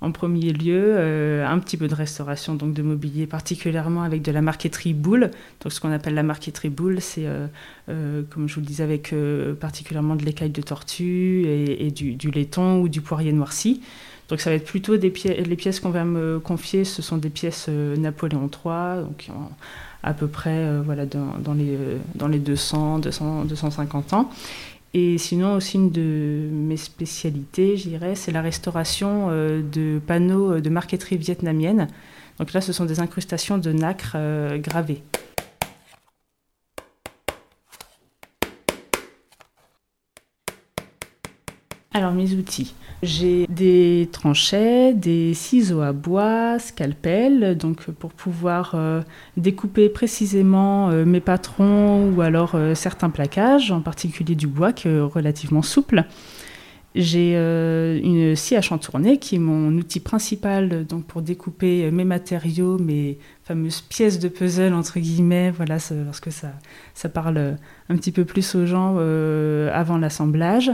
en 0.00 0.12
premier 0.12 0.52
lieu, 0.52 0.94
euh, 0.96 1.46
un 1.46 1.58
petit 1.58 1.76
peu 1.76 1.88
de 1.88 1.94
restauration, 1.94 2.54
donc 2.54 2.72
de 2.72 2.82
mobilier, 2.82 3.26
particulièrement 3.26 4.02
avec 4.02 4.22
de 4.22 4.30
la 4.30 4.42
marqueterie 4.42 4.94
boule. 4.94 5.30
Donc 5.60 5.72
ce 5.72 5.80
qu'on 5.80 5.90
appelle 5.90 6.14
la 6.14 6.22
marqueterie 6.22 6.68
boule, 6.68 7.00
c'est, 7.00 7.26
euh, 7.26 7.46
euh, 7.88 8.22
comme 8.30 8.48
je 8.48 8.54
vous 8.54 8.60
le 8.60 8.66
disais, 8.66 8.84
avec 8.84 9.12
particulièrement 9.60 10.14
de 10.14 10.24
l'écaille 10.24 10.50
de 10.50 10.62
tortue 10.62 11.44
et, 11.46 11.90
du, 11.90 12.30
laiton 12.30 12.80
ou 12.80 12.88
du 12.88 13.00
poirier 13.00 13.32
noirci. 13.32 13.82
Donc 14.28 14.40
ça 14.40 14.50
va 14.50 14.56
être 14.56 14.66
plutôt 14.66 14.96
des 14.98 15.10
pièces, 15.10 15.46
les 15.46 15.56
pièces 15.56 15.80
qu'on 15.80 15.90
va 15.90 16.04
me 16.04 16.38
confier, 16.38 16.84
ce 16.84 17.00
sont 17.00 17.16
des 17.16 17.30
pièces 17.30 17.68
Napoléon 17.68 18.50
III, 18.52 19.04
donc 19.04 19.30
à 20.02 20.12
peu 20.12 20.28
près 20.28 20.80
voilà, 20.84 21.06
dans, 21.06 21.54
les, 21.54 21.78
dans 22.14 22.28
les 22.28 22.38
200, 22.38 22.98
200, 22.98 23.46
250 23.46 24.12
ans. 24.12 24.30
Et 24.94 25.18
sinon, 25.18 25.54
aussi 25.54 25.76
une 25.76 25.90
de 25.90 26.48
mes 26.50 26.78
spécialités, 26.78 27.76
je 27.76 27.88
dirais, 27.88 28.14
c'est 28.14 28.32
la 28.32 28.40
restauration 28.40 29.28
euh, 29.30 29.60
de 29.60 30.00
panneaux 30.06 30.52
euh, 30.52 30.60
de 30.60 30.70
marqueterie 30.70 31.18
vietnamienne. 31.18 31.88
Donc 32.38 32.52
là, 32.52 32.60
ce 32.60 32.72
sont 32.72 32.86
des 32.86 33.00
incrustations 33.00 33.58
de 33.58 33.72
nacre 33.72 34.12
euh, 34.14 34.56
gravées. 34.58 35.02
Alors, 41.98 42.12
mes 42.12 42.32
outils. 42.34 42.74
J'ai 43.02 43.44
des 43.48 44.08
tranchets, 44.12 44.94
des 44.94 45.34
ciseaux 45.34 45.80
à 45.80 45.92
bois, 45.92 46.60
scalpel, 46.60 47.58
donc 47.58 47.90
pour 47.90 48.12
pouvoir 48.12 48.74
euh, 48.76 49.02
découper 49.36 49.88
précisément 49.88 50.90
euh, 50.90 51.04
mes 51.04 51.18
patrons 51.18 52.08
ou 52.08 52.20
alors 52.20 52.52
euh, 52.54 52.76
certains 52.76 53.10
plaquages, 53.10 53.72
en 53.72 53.80
particulier 53.80 54.36
du 54.36 54.46
bois 54.46 54.72
qui 54.72 54.86
est 54.86 55.00
relativement 55.00 55.62
souple. 55.62 56.04
J'ai 56.94 57.34
une 57.34 58.36
scie 58.36 58.54
à 58.54 58.62
chantourner 58.62 59.18
qui 59.18 59.36
est 59.36 59.40
mon 59.40 59.72
outil 59.76 60.00
principal 60.00 60.86
donc 60.86 61.04
pour 61.04 61.22
découper 61.22 61.90
mes 61.90 62.04
matériaux, 62.04 62.78
mes 62.78 63.18
fameuses 63.42 63.80
pièces 63.80 64.20
de 64.20 64.28
puzzle 64.28 64.72
entre 64.72 64.98
guillemets, 65.00 65.50
voilà, 65.50 65.78
parce 66.04 66.20
que 66.20 66.30
ça, 66.30 66.52
ça 66.94 67.08
parle 67.08 67.56
un 67.88 67.96
petit 67.96 68.10
peu 68.10 68.24
plus 68.24 68.54
aux 68.54 68.66
gens 68.66 68.96
avant 69.72 69.98
l'assemblage. 69.98 70.72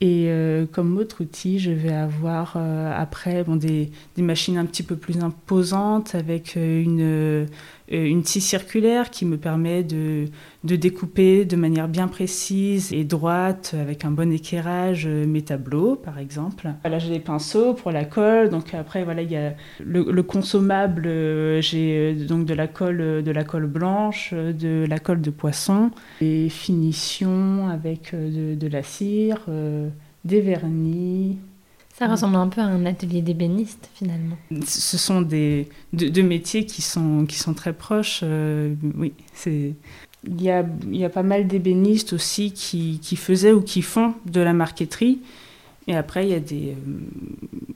Et 0.00 0.26
euh, 0.28 0.66
comme 0.66 0.96
autre 0.98 1.22
outil, 1.22 1.58
je 1.58 1.70
vais 1.70 1.92
avoir 1.92 2.54
euh, 2.56 2.92
après 2.94 3.44
bon, 3.44 3.56
des, 3.56 3.90
des, 4.16 4.22
machines 4.22 4.58
un 4.58 4.66
petit 4.66 4.82
peu 4.82 4.96
plus 4.96 5.20
imposantes 5.20 6.14
avec 6.16 6.56
euh, 6.56 6.82
une, 6.82 7.48
une 7.88 8.24
scie 8.24 8.40
circulaire 8.40 9.10
qui 9.10 9.24
me 9.24 9.38
permet 9.38 9.84
de, 9.84 10.26
de, 10.64 10.76
découper 10.76 11.44
de 11.44 11.56
manière 11.56 11.88
bien 11.88 12.08
précise 12.08 12.92
et 12.92 13.04
droite 13.04 13.74
avec 13.78 14.04
un 14.04 14.10
bon 14.10 14.32
équerrage 14.32 15.06
euh, 15.06 15.26
mes 15.26 15.42
tableaux, 15.42 15.96
par 15.96 16.18
exemple. 16.18 16.68
Là, 16.84 16.98
j'ai 16.98 17.10
des 17.10 17.20
pinceaux 17.20 17.74
pour 17.74 17.90
la 17.90 18.04
colle. 18.04 18.48
Donc 18.48 18.74
après, 18.74 19.04
voilà, 19.04 19.22
il 19.22 19.30
y 19.30 19.36
a 19.36 19.54
le, 19.80 20.22
consommable. 20.22 21.06
Euh, 21.06 21.60
j'ai 21.60 22.14
donc 22.14 22.46
de 22.46 22.54
la 22.54 22.66
colle, 22.66 23.22
de 23.22 23.30
la 23.30 23.44
colle 23.44 23.66
blanche, 23.66 24.32
de 24.32 24.84
la 24.88 24.98
colle 24.98 25.20
de 25.20 25.30
poisson, 25.30 25.90
des 26.20 26.48
finitions 26.48 27.68
avec 27.68 28.14
de, 28.14 28.54
de 28.54 28.66
la 28.66 28.82
cire, 28.82 29.40
des 30.24 30.40
vernis. 30.40 31.38
Ça 31.96 32.08
ressemble 32.08 32.34
un 32.34 32.48
peu 32.48 32.60
à 32.60 32.64
un 32.64 32.86
atelier 32.86 33.22
d'ébéniste 33.22 33.88
finalement. 33.94 34.36
Ce 34.66 34.98
sont 34.98 35.22
des 35.22 35.68
deux, 35.92 36.24
métiers 36.24 36.66
qui 36.66 36.82
sont 36.82 37.24
qui 37.24 37.38
sont 37.38 37.54
très 37.54 37.72
proches. 37.72 38.20
Euh, 38.24 38.74
oui, 38.96 39.12
c'est 39.32 39.74
il 40.26 40.42
y 40.42 40.50
a 40.50 40.64
y 40.90 41.04
a 41.04 41.10
pas 41.10 41.22
mal 41.22 41.46
d'ébénistes 41.46 42.12
aussi 42.12 42.52
qui, 42.52 42.98
qui 43.02 43.16
faisaient 43.16 43.52
ou 43.52 43.60
qui 43.60 43.82
font 43.82 44.14
de 44.26 44.40
la 44.40 44.52
marqueterie. 44.52 45.20
Et 45.86 45.94
après, 45.94 46.26
il 46.26 46.30
y 46.30 46.34
a 46.34 46.40
des. 46.40 46.70
Euh, 46.70 46.74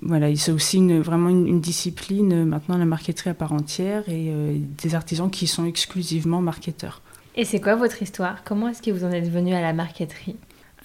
voilà, 0.03 0.35
c'est 0.37 0.53
aussi 0.53 0.79
une, 0.79 1.01
vraiment 1.01 1.29
une, 1.29 1.61
discipline, 1.61 2.45
maintenant, 2.45 2.79
la 2.79 2.87
marqueterie 2.87 3.31
à 3.31 3.35
part 3.35 3.53
entière, 3.53 4.09
et 4.09 4.31
euh, 4.31 4.57
des 4.83 4.95
artisans 4.95 5.31
qui 5.31 5.47
sont 5.47 5.67
exclusivement 5.67 6.41
marketeurs. 6.41 7.03
Et 7.37 7.45
c'est 7.45 7.61
quoi 7.61 7.77
votre 7.77 8.03
histoire? 8.03 8.43
Comment 8.45 8.69
est-ce 8.69 8.81
que 8.81 8.91
vous 8.91 9.05
en 9.05 9.11
êtes 9.11 9.31
venu 9.31 9.55
à 9.55 9.61
la 9.61 9.73
marqueterie? 9.73 10.37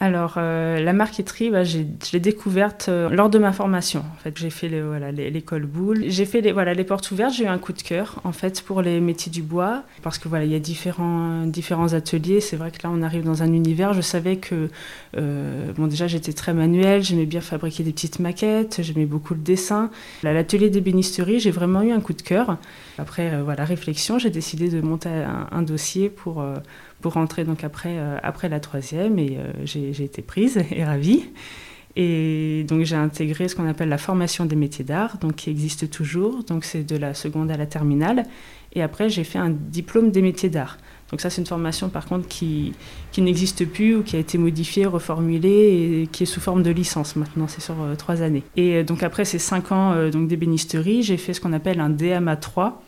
Alors, 0.04 0.34
euh, 0.36 0.82
la 0.82 0.92
marqueterie, 0.92 1.50
bah, 1.50 1.64
je 1.64 1.80
l'ai 2.12 2.20
découverte 2.20 2.88
euh, 2.90 3.10
lors 3.10 3.30
de 3.30 3.40
ma 3.40 3.54
formation. 3.54 4.02
En 4.02 4.18
fait, 4.22 4.38
j'ai 4.38 4.50
fait 4.50 4.68
l'école 4.68 5.66
boule. 5.66 6.04
J'ai 6.08 6.26
fait 6.26 6.42
les, 6.42 6.52
voilà, 6.52 6.74
les 6.74 6.84
portes 6.84 7.10
ouvertes. 7.12 7.36
J'ai 7.36 7.46
eu 7.46 7.48
un 7.48 7.58
coup 7.58 7.72
de 7.72 7.82
cœur, 7.82 8.20
en 8.26 8.34
fait, 8.34 8.62
pour 8.64 8.82
les 8.82 9.00
métiers 9.00 9.32
du 9.32 9.42
bois. 9.42 9.84
Parce 10.02 10.18
que 10.18 10.28
voilà, 10.28 10.44
il 10.44 10.52
y 10.52 10.56
a 10.56 10.60
différents, 10.60 11.48
ateliers. 11.94 12.42
C'est 12.42 12.58
vrai 12.58 12.72
que 12.72 12.80
là, 12.84 12.90
on 12.94 13.02
arrive 13.02 13.24
dans 13.24 13.44
un 13.44 13.54
univers. 13.54 13.94
Je 13.94 14.02
savais 14.02 14.36
que, 14.36 14.68
euh, 15.16 15.72
bon, 15.72 15.88
déjà, 15.88 16.06
j'étais 16.08 16.34
très 16.34 16.54
manuelle. 16.54 17.02
J'aimais 17.02 17.26
bien 17.26 17.40
fabriquer 17.40 17.84
des 17.84 17.94
petites 17.94 18.20
maquettes. 18.20 18.82
J'aimais 18.82 19.06
beaucoup 19.06 19.34
le 19.36 19.40
dessin. 19.40 19.90
L'atelier 20.22 20.70
d'ébénisterie, 20.70 21.40
j'ai 21.40 21.52
vraiment 21.52 21.82
eu 21.82 21.94
un 21.94 22.02
coup 22.02 22.14
de 22.14 22.22
cœur. 22.22 22.58
Après, 22.98 23.42
voilà, 23.42 23.64
réflexion, 23.64 24.20
j'ai 24.20 24.30
décidé 24.32 24.68
de 24.68 24.82
monter 24.82 25.10
un 25.10 25.62
dossier 25.62 26.10
pour 26.10 26.44
pour 27.04 27.14
rentrer 27.14 27.44
donc 27.44 27.66
après, 27.66 27.98
euh, 27.98 28.18
après 28.24 28.48
la 28.48 28.62
troisième 28.62 29.20
et 29.20 29.38
euh, 29.38 29.52
j'ai 29.66 30.04
été 30.04 30.24
prise 30.24 30.58
et 30.72 30.84
ravie. 30.84 31.26
Et 31.96 32.66
donc 32.68 32.86
j'ai 32.86 32.96
intégré 32.96 33.48
ce 33.48 33.56
qu'on 33.56 33.68
appelle 33.68 33.90
la 33.90 34.00
formation 34.00 34.46
des 34.46 34.56
métiers 34.56 34.86
d'art, 34.86 35.20
donc 35.20 35.36
qui 35.36 35.52
existe 35.52 35.92
toujours. 35.92 36.44
Donc 36.46 36.64
c'est 36.64 36.84
de 36.84 36.96
la 36.96 37.14
seconde 37.14 37.52
à 37.52 37.58
la 37.58 37.68
terminale. 37.68 38.24
Et 38.74 38.82
après 38.82 39.10
j'ai 39.10 39.24
fait 39.24 39.38
un 39.38 39.52
diplôme 39.52 40.10
des 40.10 40.24
métiers 40.24 40.50
d'art. 40.50 40.78
Donc 41.12 41.20
ça 41.22 41.30
c'est 41.30 41.42
une 41.42 41.48
formation 41.48 41.90
par 41.90 42.06
contre 42.06 42.28
qui, 42.28 42.74
qui 43.12 43.22
n'existe 43.22 43.66
plus 43.66 43.98
ou 43.98 44.02
qui 44.02 44.16
a 44.16 44.20
été 44.20 44.40
modifiée, 44.40 44.88
reformulée 44.88 46.04
et 46.04 46.08
qui 46.08 46.24
est 46.24 46.26
sous 46.26 46.40
forme 46.40 46.64
de 46.64 46.72
licence 46.72 47.18
maintenant. 47.18 47.48
C'est 47.48 47.62
sur 47.62 47.80
euh, 47.80 47.96
trois 47.96 48.22
années. 48.24 48.44
Et 48.56 48.84
donc 48.84 49.04
après 49.04 49.26
ces 49.26 49.40
cinq 49.40 49.74
ans 49.74 50.10
donc 50.10 50.30
d'ébénisterie, 50.30 51.04
j'ai 51.04 51.18
fait 51.18 51.34
ce 51.34 51.42
qu'on 51.42 51.54
appelle 51.54 51.82
un 51.82 51.90
DMA 51.90 52.38
3 52.38 52.82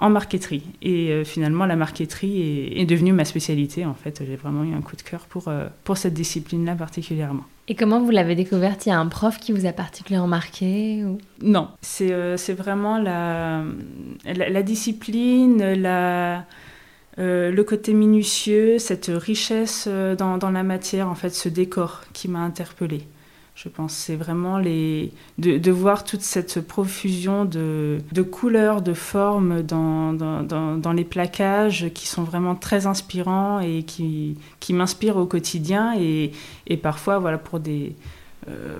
en 0.00 0.10
marqueterie. 0.10 0.62
Et 0.82 1.10
euh, 1.10 1.24
finalement, 1.24 1.66
la 1.66 1.76
marqueterie 1.76 2.72
est, 2.76 2.86
devenue 2.86 3.12
ma 3.12 3.24
spécialité. 3.24 3.84
En 3.84 3.94
fait, 3.94 4.22
j'ai 4.26 4.36
vraiment 4.36 4.64
eu 4.64 4.74
un 4.74 4.80
coup 4.80 4.96
de 4.96 5.02
cœur 5.02 5.20
pour, 5.28 5.48
euh, 5.48 5.66
pour 5.84 5.96
cette 5.96 6.14
discipline-là 6.14 6.74
particulièrement. 6.74 7.44
Et 7.66 7.74
comment 7.74 8.00
vous 8.00 8.10
l'avez 8.10 8.34
découverte? 8.34 8.86
Il 8.86 8.90
y 8.90 8.92
a 8.92 8.98
un 8.98 9.06
prof 9.06 9.38
qui 9.38 9.52
vous 9.52 9.66
a 9.66 9.72
particulièrement 9.72 10.28
marqué 10.28 11.04
ou... 11.04 11.18
Non, 11.42 11.68
c'est 11.82 12.12
euh, 12.12 12.36
vraiment 12.56 12.98
la, 12.98 13.62
la, 14.24 14.62
discipline, 14.62 15.74
la, 15.74 16.44
le 17.18 17.62
côté 17.62 17.92
minutieux, 17.92 18.78
cette 18.78 19.10
richesse 19.12 19.86
dans, 19.86 20.38
dans, 20.38 20.50
la 20.50 20.62
matière, 20.62 21.08
en 21.08 21.14
fait, 21.14 21.30
ce 21.30 21.50
décor 21.50 22.04
qui 22.14 22.28
m'a 22.28 22.40
interpellée. 22.40 23.06
Je 23.60 23.68
pense 23.68 23.92
c'est 23.92 24.14
vraiment 24.14 24.56
les 24.56 25.10
de, 25.38 25.70
voir 25.72 26.04
toute 26.04 26.20
cette 26.20 26.60
profusion 26.60 27.44
de, 27.44 27.98
de 28.12 28.22
couleurs, 28.22 28.82
de 28.82 28.92
formes 28.92 29.62
dans, 29.62 30.12
dans, 30.12 30.76
dans, 30.76 30.92
les 30.92 31.02
plaquages 31.02 31.90
qui 31.92 32.06
sont 32.06 32.22
vraiment 32.22 32.54
très 32.54 32.86
inspirants 32.86 33.58
et 33.58 33.82
qui, 33.82 34.36
qui 34.60 34.74
m'inspirent 34.74 35.16
au 35.16 35.26
quotidien. 35.26 35.92
Et, 35.98 36.30
et 36.68 36.76
parfois 36.76 37.18
voilà 37.18 37.36
pour 37.36 37.58
des 37.58 37.96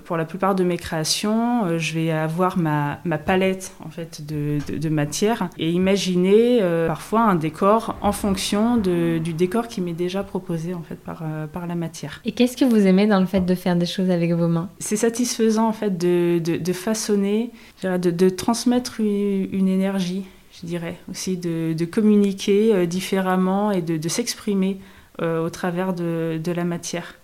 pour 0.05 0.17
la 0.17 0.25
plupart 0.25 0.55
de 0.55 0.65
mes 0.65 0.77
créations, 0.77 1.65
euh, 1.65 1.79
je 1.79 1.95
vais 1.95 2.11
avoir 2.11 2.59
ma, 2.59 3.01
ma 3.05 3.19
palette 3.19 3.73
en 3.85 3.91
fait 3.91 4.25
de, 4.27 4.59
de, 4.77 4.89
matière 4.89 5.51
et 5.59 5.71
imaginer 5.71 6.59
euh, 6.63 6.87
parfois 6.87 7.23
un 7.23 7.35
décor 7.35 7.97
en 8.01 8.13
fonction 8.13 8.77
de, 8.77 9.19
du 9.19 9.33
décor 9.33 9.69
qui 9.69 9.81
m'est 9.81 9.93
déjà 9.93 10.23
proposé 10.23 10.75
en 10.75 10.83
fait 10.83 10.97
par, 10.97 11.23
par 11.53 11.67
la 11.67 11.75
matière. 11.75 12.21
Et 12.25 12.33
qu'est-ce 12.33 12.57
que 12.57 12.65
vous 12.65 12.87
aimez 12.87 13.07
dans 13.07 13.21
le 13.21 13.27
fait 13.27 13.45
de 13.45 13.55
faire 13.55 13.77
des 13.77 13.87
choses 13.87 14.11
avec 14.11 14.33
vos 14.33 14.49
mains? 14.49 14.71
C'est 14.79 14.97
satisfaisant 14.97 15.69
en 15.69 15.73
fait 15.73 15.99
de, 15.99 16.39
de 16.39 16.73
façonner, 16.73 17.51
de, 17.83 18.29
transmettre 18.29 19.01
une, 19.01 19.49
une, 19.53 19.69
énergie, 19.69 20.25
je 20.61 20.67
dirais 20.67 20.97
aussi, 21.11 21.37
de, 21.37 21.85
communiquer 21.85 22.87
différemment 22.87 23.71
et 23.71 23.83
de, 23.83 24.09
s'exprimer 24.09 24.79
au 25.21 25.51
travers 25.51 25.93
de, 25.93 26.41
la 26.55 26.65
matière. 26.65 27.15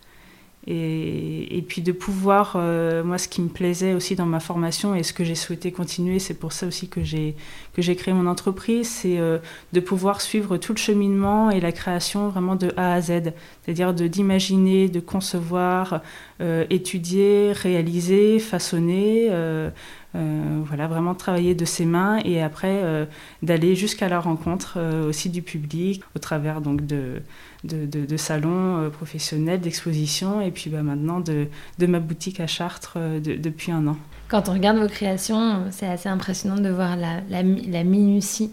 Et, 0.67 1.63
puis 1.69 1.83
de 1.83 1.93
pouvoir, 1.93 2.55
euh, 2.57 3.05
moi 3.05 3.19
ce 3.19 3.29
qui 3.29 3.43
me 3.43 3.49
plaisait 3.49 3.93
aussi 3.93 4.17
dans 4.17 4.25
ma 4.25 4.41
formation 4.41 4.95
et 4.95 5.03
ce 5.03 5.13
que 5.13 5.23
j'ai 5.23 5.35
souhaité 5.35 5.73
continuer, 5.73 6.19
c'est 6.19 6.35
pour 6.35 6.53
ça 6.53 6.67
aussi 6.67 6.89
que 6.89 7.03
j'ai, 7.03 7.37
créé 7.75 8.15
mon 8.15 8.27
entreprise, 8.27 8.89
c'est 8.89 9.19
euh, 9.19 9.39
de 9.75 9.81
pouvoir 9.81 10.23
suivre 10.23 10.57
tout 10.57 10.73
le 10.73 10.79
cheminement 10.79 11.51
et 11.51 11.61
la 11.61 11.73
création 11.73 12.29
vraiment 12.29 12.57
de 12.57 12.73
A 12.79 12.95
à 12.95 13.01
Z. 13.03 13.33
C'est-à-dire 13.63 13.93
d'imaginer, 13.93 14.89
de 14.89 15.01
concevoir, 15.01 16.01
euh, 16.41 16.65
étudier, 16.71 17.53
réaliser, 17.53 18.39
façonner. 18.39 19.31
Voilà, 20.15 20.87
vraiment 20.87 21.15
travailler 21.15 21.55
de 21.55 21.65
ses 21.65 21.85
mains 21.85 22.21
et 22.25 22.41
après 22.41 23.09
d'aller 23.43 23.75
jusqu'à 23.75 24.09
la 24.09 24.21
rencontre 24.21 24.79
aussi 25.09 25.29
du 25.29 25.43
public 25.43 26.03
au 26.15 26.19
travers 26.21 26.61
donc 26.61 26.87
de, 26.87 27.21
de, 27.65 28.17
salons 28.17 28.79
euh, 28.79 28.91
professionnels, 28.91 29.61
d'expositions, 29.61 30.41
et 30.41 30.51
puis 30.51 30.71
bah, 30.71 30.83
maintenant 30.83 31.21
de, 31.21 31.49
ma 31.87 32.01
boutique 32.01 32.41
à 32.41 32.47
Chartres 32.47 32.95
euh, 32.97 33.21
depuis 33.21 33.73
un 33.73 33.87
an. 33.87 33.97
Quand 34.29 34.49
on 34.49 34.53
regarde 34.53 34.79
vos 34.79 34.89
créations, 34.89 35.65
c'est 35.71 35.87
assez 35.87 36.09
impressionnant 36.09 36.61
de 36.61 36.69
voir 36.69 36.97
la, 36.97 37.21
la, 37.29 37.85
minutie 37.85 38.51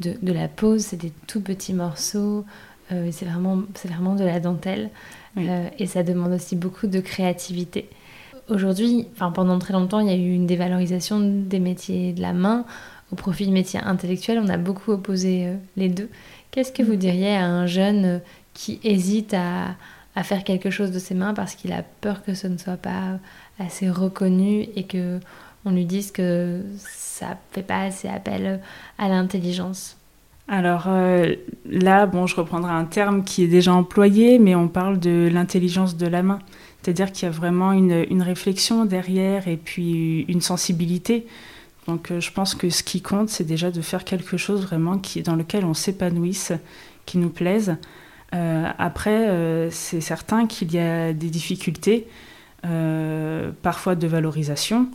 de, 0.00 0.32
la 0.32 0.48
pose. 0.48 0.82
C'est 0.82 0.96
des 0.96 1.12
tout 1.26 1.40
petits 1.40 1.72
morceaux, 1.72 2.44
euh, 2.92 3.08
c'est 3.10 3.24
vraiment, 3.24 3.62
vraiment 3.84 4.14
de 4.14 4.24
la 4.24 4.40
dentelle, 4.40 4.90
et 5.36 5.86
ça 5.86 6.04
demande 6.04 6.32
aussi 6.32 6.54
beaucoup 6.54 6.86
de 6.86 7.00
créativité. 7.00 7.88
Aujourd'hui, 8.48 9.06
enfin 9.14 9.30
pendant 9.30 9.58
très 9.58 9.72
longtemps, 9.72 10.00
il 10.00 10.08
y 10.08 10.10
a 10.10 10.16
eu 10.16 10.32
une 10.32 10.46
dévalorisation 10.46 11.20
des 11.20 11.60
métiers 11.60 12.12
de 12.12 12.20
la 12.20 12.32
main 12.32 12.64
au 13.12 13.16
profit 13.16 13.46
des 13.46 13.52
métiers 13.52 13.80
intellectuels. 13.80 14.38
On 14.42 14.48
a 14.48 14.58
beaucoup 14.58 14.92
opposé 14.92 15.48
les 15.76 15.88
deux. 15.88 16.10
Qu'est-ce 16.50 16.72
que 16.72 16.82
vous 16.82 16.96
diriez 16.96 17.34
à 17.34 17.46
un 17.46 17.66
jeune 17.66 18.20
qui 18.52 18.80
hésite 18.84 19.34
à, 19.34 19.74
à, 20.14 20.22
faire 20.22 20.44
quelque 20.44 20.70
chose 20.70 20.90
de 20.90 20.98
ses 20.98 21.14
mains 21.14 21.34
parce 21.34 21.54
qu'il 21.54 21.72
a 21.72 21.82
peur 22.00 22.22
que 22.22 22.34
ce 22.34 22.46
ne 22.46 22.58
soit 22.58 22.76
pas 22.76 23.18
assez 23.58 23.88
reconnu 23.90 24.68
et 24.76 24.84
que 24.84 25.20
on 25.64 25.70
lui 25.70 25.86
dise 25.86 26.10
que 26.12 26.62
ça 26.78 27.38
fait 27.52 27.62
pas 27.62 27.82
assez 27.82 28.08
appel 28.08 28.60
à 28.98 29.08
l'intelligence? 29.08 29.96
Alors 30.46 30.84
euh, 30.88 31.34
là, 31.64 32.06
bon, 32.06 32.26
je 32.26 32.36
reprendrai 32.36 32.72
un 32.72 32.84
terme 32.84 33.24
qui 33.24 33.44
est 33.44 33.48
déjà 33.48 33.72
employé, 33.72 34.38
mais 34.38 34.54
on 34.54 34.68
parle 34.68 34.98
de 34.98 35.28
l'intelligence 35.32 35.96
de 35.96 36.06
la 36.06 36.22
main. 36.22 36.38
C'est-à-dire 36.84 37.12
qu'il 37.12 37.24
y 37.24 37.28
a 37.28 37.32
vraiment 37.32 37.72
une, 37.72 38.22
réflexion 38.22 38.84
derrière 38.84 39.48
et 39.48 39.56
puis 39.56 40.26
une 40.28 40.42
sensibilité. 40.42 41.26
Donc 41.86 42.10
euh, 42.10 42.20
je 42.20 42.30
pense 42.30 42.54
que 42.54 42.68
ce 42.68 42.82
qui 42.82 43.00
compte, 43.00 43.30
c'est 43.30 43.44
déjà 43.44 43.70
de 43.70 43.80
faire 43.80 44.04
quelque 44.04 44.36
chose 44.36 44.66
vraiment 44.66 44.98
qui, 44.98 45.22
dans 45.22 45.34
lequel 45.34 45.64
on 45.64 45.72
s'épanouisse, 45.72 46.52
qui 47.06 47.16
nous 47.16 47.30
plaise. 47.30 47.76
Euh, 48.34 48.66
après, 48.76 49.30
euh, 49.30 49.70
c'est 49.70 50.02
certain 50.02 50.46
qu'il 50.46 50.74
y 50.74 50.78
a 50.78 51.14
des 51.14 51.30
difficultés, 51.30 52.06
parfois 53.62 53.94
de 53.94 54.06
valorisation. 54.06 54.88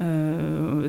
et 0.00 0.80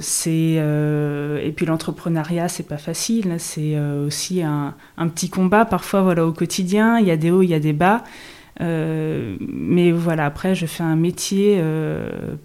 puis 1.56 1.66
l'entrepreneuriat 1.66 2.48
c'est 2.48 2.68
pas 2.68 2.78
facile 2.78 3.36
c'est 3.38 3.78
aussi 3.78 4.42
un, 4.42 4.74
un, 4.98 5.08
petit 5.10 5.30
combat 5.30 5.66
parfois 5.66 6.02
voilà 6.02 6.26
au 6.26 6.32
quotidien 6.32 6.98
il 7.00 7.08
y 7.08 7.12
a 7.12 7.18
des 7.18 7.30
hauts 7.30 7.42
il 7.44 7.50
y 7.50 7.54
a 7.54 7.60
des 7.60 7.74
bas 7.74 8.06
mais 8.60 9.92
voilà 9.92 10.26
après 10.26 10.56
je 10.56 10.66
fais 10.66 10.84
un 10.84 10.96
métier 10.96 11.62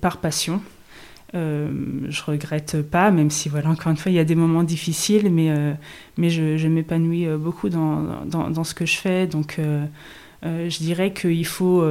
par 0.01 0.19
passion 0.19 0.61
euh, 1.35 1.69
je 2.09 2.23
regrette 2.23 2.83
pas, 2.83 3.11
même 3.11 3.31
si, 3.31 3.49
voilà, 3.49 3.69
encore 3.69 3.91
une 3.91 3.99
fois, 3.99 4.11
il 4.11 4.15
y 4.15 4.19
a 4.19 4.25
des 4.25 4.35
moments 4.35 4.63
difficiles, 4.63 5.31
mais, 5.31 5.51
euh, 5.51 5.73
mais 6.17 6.31
je, 6.31 6.67
m'épanouis 6.69 7.27
euh, 7.27 7.37
beaucoup 7.37 7.69
dans, 7.69 8.25
dans, 8.25 8.65
ce 8.65 8.75
que 8.75 8.87
je 8.87 8.97
fais. 8.97 9.27
Donc, 9.27 9.59
euh, 9.59 9.85
je 10.43 10.79
dirais 10.79 11.13
qu'il 11.13 11.47
faut 11.47 11.85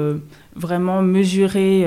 vraiment 0.56 1.02
mesurer 1.02 1.86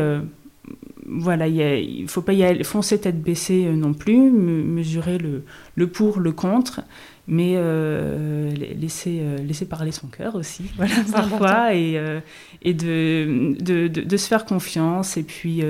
voilà, 1.10 1.48
il 1.48 2.02
ne 2.02 2.08
faut 2.08 2.22
pas 2.22 2.32
y 2.32 2.44
aller, 2.44 2.64
foncer 2.64 3.00
tête 3.00 3.20
baissée 3.20 3.64
non 3.64 3.94
plus, 3.94 4.30
mesurer 4.30 5.18
le, 5.18 5.44
le 5.74 5.86
pour, 5.86 6.20
le 6.20 6.32
contre 6.32 6.82
mais 7.30 7.54
euh, 7.56 8.50
laisser, 8.52 9.20
euh, 9.22 9.38
laisser 9.38 9.64
parler 9.64 9.92
son 9.92 10.08
cœur 10.08 10.34
aussi, 10.34 10.64
voilà, 10.76 10.94
parfois, 11.12 11.74
et, 11.74 11.96
euh, 11.96 12.20
et 12.62 12.74
de, 12.74 13.54
de, 13.60 13.86
de, 13.86 14.16
se 14.16 14.26
faire 14.26 14.44
confiance, 14.44 15.16
et 15.16 15.22
puis 15.22 15.62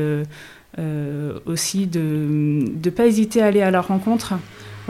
aussi 1.45 1.87
de 1.87 2.01
ne 2.01 2.91
pas 2.91 3.07
hésiter 3.07 3.43
à 3.43 3.47
aller 3.47 3.61
à 3.61 3.71
la 3.71 3.83
rencontre 3.83 4.35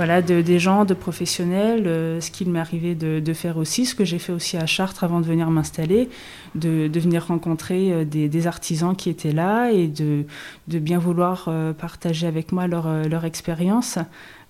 voilà, 0.01 0.23
de, 0.23 0.41
des 0.41 0.59
gens, 0.59 0.87
de 0.87 0.95
professionnels, 0.95 1.85
ce 2.23 2.31
qu'il 2.31 2.49
m'est 2.49 2.59
arrivé 2.59 2.95
de, 2.95 3.33
faire 3.35 3.59
aussi, 3.59 3.85
ce 3.85 3.95
que 3.95 4.07
j'ai 4.07 4.19
fait 4.19 4.33
aussi 4.33 4.57
à 4.57 4.65
Chartres 4.65 5.05
avant 5.05 5.21
de 5.21 5.27
venir 5.27 5.51
m'installer, 5.51 6.09
de, 6.55 6.89
venir 6.99 7.27
rencontrer 7.27 8.07
des, 8.07 8.27
des, 8.31 8.47
artisans 8.47 8.97
qui 8.97 9.11
étaient 9.11 9.33
là 9.33 9.71
et 9.71 9.89
de, 9.89 10.25
bien 10.69 10.99
vouloir 10.99 11.51
partager 11.77 12.27
avec 12.27 12.51
moi 12.51 12.67
leur, 12.67 13.27
expérience. 13.27 13.99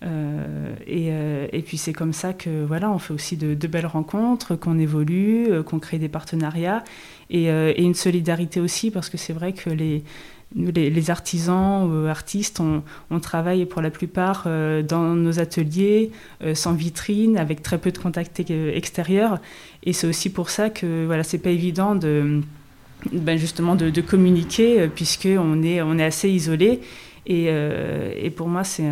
Euh, 0.02 0.74
et, 0.86 1.08
euh, 1.10 1.46
puis 1.66 1.76
c'est 1.76 1.92
comme 1.92 2.12
ça 2.12 2.32
que 2.32 2.64
voilà, 2.64 2.90
on 2.90 2.98
fait 2.98 3.12
aussi 3.12 3.36
de, 3.36 3.66
belles 3.66 3.86
rencontres, 3.86 4.56
qu'on 4.56 4.78
évolue, 4.78 5.50
euh, 5.50 5.62
qu'on 5.62 5.78
crée 5.78 5.98
des 5.98 6.08
partenariats 6.08 6.82
et, 7.28 7.48
une 7.82 7.94
solidarité 7.94 8.60
aussi 8.60 8.90
parce 8.90 9.08
que 9.08 9.16
c'est 9.16 9.32
vrai 9.32 9.52
que 9.52 9.70
les, 9.70 10.02
les, 10.54 11.10
artisans 11.10 11.88
ou 11.88 12.06
artistes, 12.06 12.60
on, 12.60 13.20
travaille 13.20 13.66
pour 13.66 13.82
la 13.82 13.90
plupart 13.90 14.46
dans 14.46 15.14
nos 15.14 15.38
ateliers, 15.38 16.10
sans 16.54 16.72
vitrine, 16.72 17.36
avec 17.36 17.62
très 17.62 17.78
peu 17.78 17.92
de 17.92 17.98
contacts 17.98 18.40
extérieurs. 18.50 19.38
Et 19.84 19.92
c'est 19.92 20.06
aussi 20.06 20.30
pour 20.30 20.50
ça 20.50 20.70
que 20.70 21.06
voilà, 21.06 21.22
c'est 21.22 21.38
pas 21.38 21.50
évident 21.50 21.94
de 21.94 22.40
ben 23.12 23.38
justement 23.38 23.76
de, 23.76 23.88
de 23.88 24.00
communiquer 24.02 24.88
puisque 24.94 25.28
on 25.30 25.62
est 25.62 25.82
on 25.82 25.98
est 25.98 26.04
assez 26.04 26.28
isolé. 26.28 26.80
Et, 27.26 27.46
et 27.46 28.30
pour 28.30 28.48
moi 28.48 28.64
c'est 28.64 28.88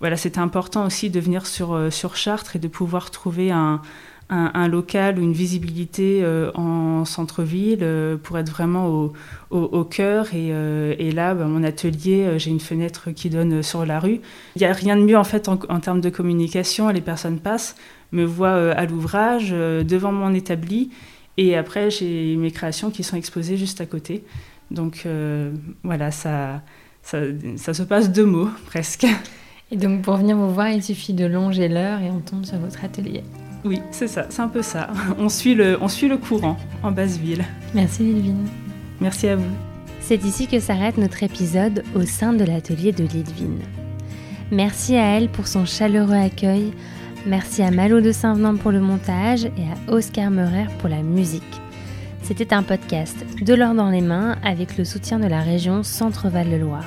voilà, 0.00 0.16
important 0.36 0.86
aussi 0.86 1.10
de 1.10 1.18
venir 1.18 1.46
sur, 1.46 1.74
euh, 1.74 1.90
sur 1.90 2.16
Chartres 2.16 2.56
et 2.56 2.58
de 2.58 2.68
pouvoir 2.68 3.10
trouver 3.10 3.50
un, 3.50 3.82
un, 4.30 4.68
local 4.68 5.18
ou 5.18 5.22
une 5.22 5.32
visibilité 5.32 6.20
euh, 6.22 6.50
en 6.54 7.04
centre-ville 7.04 7.78
euh, 7.82 8.16
pour 8.16 8.38
être 8.38 8.50
vraiment 8.50 9.10
au, 9.50 9.84
cœur. 9.84 10.34
Et, 10.34 10.48
et 10.48 11.10
là, 11.12 11.34
bah, 11.34 11.46
mon 11.46 11.64
atelier, 11.64 12.38
j'ai 12.38 12.50
une 12.50 12.60
fenêtre 12.60 13.10
qui 13.10 13.30
donne 13.30 13.62
sur 13.62 13.86
la 13.86 13.98
rue. 14.00 14.20
Il 14.56 14.60
n'y 14.60 14.66
a 14.66 14.72
rien 14.72 14.96
de 14.96 15.02
mieux 15.02 15.16
en 15.16 15.24
fait 15.24 15.48
en, 15.48 15.56
termes 15.80 16.00
de 16.00 16.10
communication. 16.10 16.88
Les 16.88 17.00
personnes 17.00 17.38
passent, 17.38 17.76
me 18.12 18.24
voient 18.24 18.72
à 18.72 18.84
l'ouvrage, 18.84 19.50
devant 19.50 20.12
mon 20.12 20.34
établi. 20.34 20.90
Et 21.38 21.56
après, 21.56 21.90
j'ai 21.90 22.36
mes 22.36 22.50
créations 22.50 22.90
qui 22.90 23.02
sont 23.02 23.16
exposées 23.16 23.56
juste 23.56 23.80
à 23.80 23.86
côté. 23.86 24.24
Donc 24.70 25.06
voilà, 25.82 26.10
ça, 26.10 26.60
ça, 27.02 27.18
ça 27.56 27.72
se 27.72 27.82
passe 27.82 28.12
deux 28.12 28.26
mots 28.26 28.50
presque. 28.66 29.06
Et 29.70 29.76
donc 29.76 30.02
pour 30.02 30.16
venir 30.16 30.36
vous 30.36 30.52
voir, 30.52 30.68
il 30.70 30.82
suffit 30.82 31.14
de 31.14 31.26
longer 31.26 31.68
l'heure 31.68 32.00
et 32.00 32.10
on 32.10 32.20
tombe 32.20 32.44
sur 32.44 32.58
votre 32.58 32.84
atelier. 32.84 33.22
Oui, 33.64 33.80
c'est 33.90 34.08
ça, 34.08 34.26
c'est 34.30 34.40
un 34.42 34.48
peu 34.48 34.62
ça. 34.62 34.88
On 35.18 35.28
suit 35.28 35.54
le, 35.54 35.78
on 35.80 35.88
suit 35.88 36.08
le 36.08 36.16
courant 36.16 36.56
en 36.82 36.92
basse 36.92 37.16
ville. 37.18 37.44
Merci 37.74 38.04
Lidvine. 38.04 38.46
Merci 39.00 39.28
à 39.28 39.36
vous. 39.36 39.50
C'est 40.00 40.24
ici 40.24 40.46
que 40.46 40.60
s'arrête 40.60 40.96
notre 40.96 41.22
épisode 41.22 41.82
au 41.94 42.02
sein 42.02 42.32
de 42.32 42.44
l'atelier 42.44 42.92
de 42.92 43.04
Lidvine. 43.04 43.60
Merci 44.50 44.96
à 44.96 45.16
elle 45.16 45.28
pour 45.28 45.46
son 45.46 45.66
chaleureux 45.66 46.14
accueil. 46.14 46.72
Merci 47.26 47.62
à 47.62 47.70
Malo 47.70 48.00
de 48.00 48.12
Saint-Venant 48.12 48.56
pour 48.56 48.70
le 48.70 48.80
montage 48.80 49.44
et 49.44 49.48
à 49.48 49.92
Oscar 49.92 50.30
Meurer 50.30 50.66
pour 50.78 50.88
la 50.88 51.02
musique. 51.02 51.60
C'était 52.22 52.54
un 52.54 52.62
podcast 52.62 53.16
de 53.42 53.54
l'or 53.54 53.74
dans 53.74 53.90
les 53.90 54.00
mains 54.00 54.36
avec 54.42 54.78
le 54.78 54.84
soutien 54.84 55.18
de 55.18 55.26
la 55.26 55.40
région 55.40 55.82
Centre-Val 55.82 56.48
de 56.48 56.56
Loire. 56.56 56.86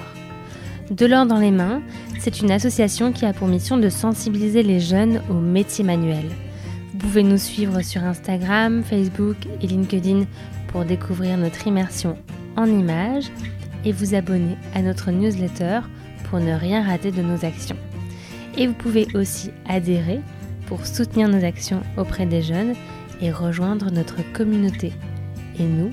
De 0.89 1.05
l'or 1.05 1.25
dans 1.25 1.39
les 1.39 1.51
mains, 1.51 1.81
c'est 2.19 2.41
une 2.41 2.51
association 2.51 3.11
qui 3.11 3.25
a 3.25 3.33
pour 3.33 3.47
mission 3.47 3.77
de 3.77 3.89
sensibiliser 3.89 4.63
les 4.63 4.79
jeunes 4.79 5.21
aux 5.29 5.39
métiers 5.39 5.83
manuels. 5.83 6.31
Vous 7.01 7.07
pouvez 7.07 7.23
nous 7.23 7.39
suivre 7.39 7.81
sur 7.81 8.03
Instagram, 8.03 8.83
Facebook 8.83 9.35
et 9.59 9.65
LinkedIn 9.65 10.25
pour 10.67 10.85
découvrir 10.85 11.35
notre 11.35 11.65
immersion 11.65 12.15
en 12.55 12.67
images 12.67 13.31
et 13.83 13.91
vous 13.91 14.13
abonner 14.13 14.55
à 14.75 14.83
notre 14.83 15.09
newsletter 15.09 15.79
pour 16.25 16.39
ne 16.39 16.53
rien 16.53 16.83
rater 16.83 17.09
de 17.09 17.23
nos 17.23 17.43
actions. 17.43 17.75
Et 18.55 18.67
vous 18.67 18.75
pouvez 18.75 19.07
aussi 19.15 19.49
adhérer 19.67 20.21
pour 20.67 20.85
soutenir 20.85 21.27
nos 21.27 21.43
actions 21.43 21.81
auprès 21.97 22.27
des 22.27 22.43
jeunes 22.43 22.75
et 23.19 23.31
rejoindre 23.31 23.89
notre 23.91 24.17
communauté. 24.31 24.93
Et 25.57 25.63
nous, 25.63 25.89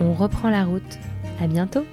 on 0.00 0.14
reprend 0.14 0.48
la 0.48 0.64
route. 0.64 0.98
À 1.38 1.48
bientôt! 1.48 1.84